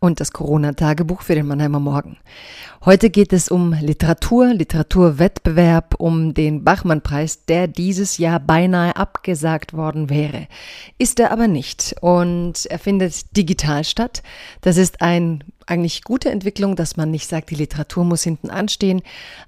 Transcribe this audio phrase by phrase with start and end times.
[0.00, 2.18] und das Corona-Tagebuch für den Mannheimer Morgen.
[2.84, 10.08] Heute geht es um Literatur, Literaturwettbewerb, um den Bachmann-Preis, der dieses Jahr beinahe abgesagt worden
[10.10, 10.46] wäre.
[10.98, 14.22] Ist er aber nicht und er findet digital statt.
[14.60, 19.02] Das ist ein eigentlich gute Entwicklung, dass man nicht sagt, die Literatur muss hinten anstehen.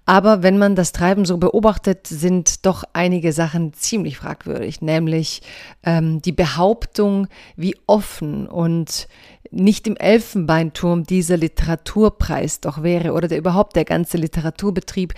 [0.05, 5.43] Aber wenn man das Treiben so beobachtet, sind doch einige Sachen ziemlich fragwürdig, nämlich
[5.85, 9.07] ähm, die Behauptung, wie offen und
[9.51, 15.15] nicht im Elfenbeinturm dieser Literaturpreis doch wäre oder der überhaupt der ganze Literaturbetrieb,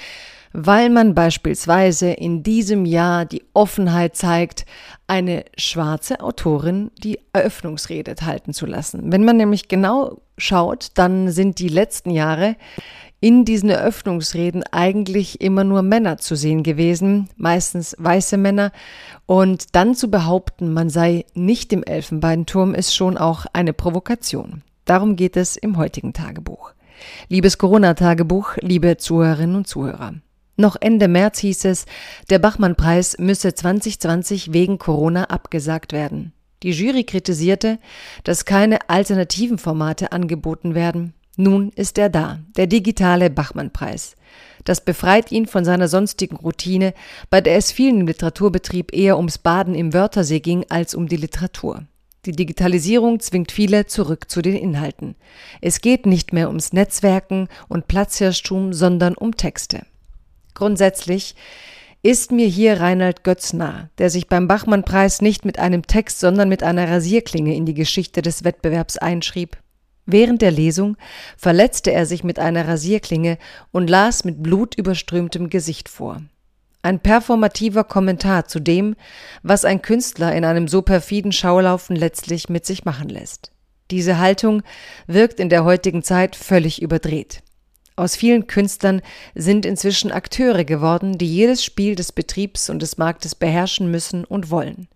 [0.52, 4.66] weil man beispielsweise in diesem Jahr die Offenheit zeigt,
[5.06, 9.12] eine schwarze Autorin die Eröffnungsrede halten zu lassen.
[9.12, 12.56] Wenn man nämlich genau schaut, dann sind die letzten Jahre
[13.20, 18.72] in diesen Eröffnungsreden eigentlich immer nur Männer zu sehen gewesen, meistens weiße Männer.
[19.26, 24.62] Und dann zu behaupten, man sei nicht im Elfenbeinturm, ist schon auch eine Provokation.
[24.86, 26.72] Darum geht es im heutigen Tagebuch.
[27.28, 30.14] Liebes Corona-Tagebuch, liebe Zuhörerinnen und Zuhörer.
[30.56, 31.86] Noch Ende März hieß es,
[32.28, 36.32] der Bachmann-Preis müsse 2020 wegen Corona abgesagt werden.
[36.62, 37.78] Die Jury kritisierte,
[38.24, 41.14] dass keine alternativen Formate angeboten werden.
[41.40, 44.14] Nun ist er da, der digitale Bachmann-Preis.
[44.64, 46.92] Das befreit ihn von seiner sonstigen Routine,
[47.30, 51.16] bei der es vielen im Literaturbetrieb eher ums Baden im Wörtersee ging als um die
[51.16, 51.86] Literatur.
[52.26, 55.16] Die Digitalisierung zwingt viele zurück zu den Inhalten.
[55.62, 59.86] Es geht nicht mehr ums Netzwerken und Platzhirschtum, sondern um Texte.
[60.52, 61.36] Grundsätzlich
[62.02, 66.50] ist mir hier Reinhard Götz nah, der sich beim Bachmann-Preis nicht mit einem Text, sondern
[66.50, 69.56] mit einer Rasierklinge in die Geschichte des Wettbewerbs einschrieb.
[70.06, 70.96] Während der Lesung
[71.36, 73.38] verletzte er sich mit einer Rasierklinge
[73.70, 76.22] und las mit blutüberströmtem Gesicht vor.
[76.82, 78.96] Ein performativer Kommentar zu dem,
[79.42, 83.52] was ein Künstler in einem so perfiden Schaulaufen letztlich mit sich machen lässt.
[83.90, 84.62] Diese Haltung
[85.06, 87.42] wirkt in der heutigen Zeit völlig überdreht.
[87.96, 89.02] Aus vielen Künstlern
[89.34, 94.50] sind inzwischen Akteure geworden, die jedes Spiel des Betriebs und des Marktes beherrschen müssen und
[94.50, 94.88] wollen.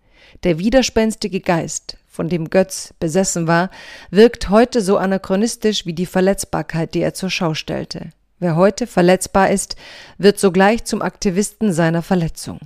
[0.43, 3.69] Der widerspenstige Geist, von dem Götz besessen war,
[4.09, 8.09] wirkt heute so anachronistisch wie die Verletzbarkeit, die er zur Schau stellte.
[8.39, 9.75] Wer heute verletzbar ist,
[10.17, 12.59] wird sogleich zum Aktivisten seiner Verletzung.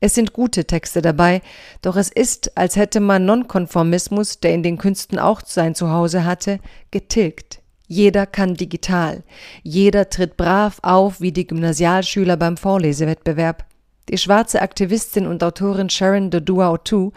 [0.00, 1.40] Es sind gute Texte dabei,
[1.80, 6.60] doch es ist, als hätte man Nonkonformismus, der in den Künsten auch sein Zuhause hatte,
[6.90, 7.60] getilgt.
[7.88, 9.22] Jeder kann digital.
[9.62, 13.64] Jeder tritt brav auf wie die Gymnasialschüler beim Vorlesewettbewerb.
[14.08, 17.10] Die schwarze Aktivistin und Autorin Sharon Dodua Otu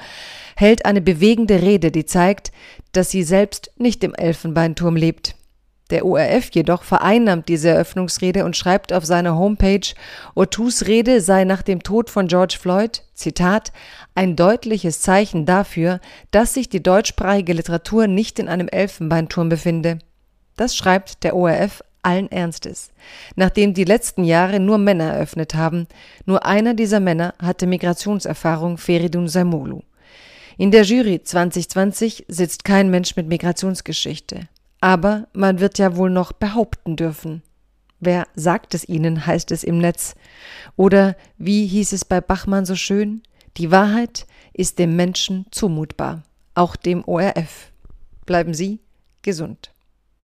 [0.56, 2.52] hält eine bewegende Rede, die zeigt,
[2.94, 5.36] dass sie selbst nicht im Elfenbeinturm lebt.
[5.92, 9.94] Der ORF jedoch vereinnahmt diese Eröffnungsrede und schreibt auf seiner Homepage,
[10.36, 13.72] Otus Rede sei nach dem Tod von George Floyd, Zitat,
[14.14, 20.00] ein deutliches Zeichen dafür, dass sich die deutschsprachige Literatur nicht in einem Elfenbeinturm befinde.
[20.58, 22.92] Das schreibt der ORF allen Ernstes.
[23.36, 25.88] Nachdem die letzten Jahre nur Männer eröffnet haben,
[26.26, 29.82] nur einer dieser Männer hatte Migrationserfahrung, Feridun Saimolu.
[30.58, 34.50] In der Jury 2020 sitzt kein Mensch mit Migrationsgeschichte.
[34.82, 37.44] Aber man wird ja wohl noch behaupten dürfen.
[38.00, 40.16] Wer sagt es ihnen, heißt es im Netz.
[40.76, 43.22] Oder wie hieß es bei Bachmann so schön?
[43.58, 46.24] Die Wahrheit ist dem Menschen zumutbar,
[46.56, 47.72] auch dem ORF.
[48.26, 48.80] Bleiben Sie
[49.22, 49.72] gesund.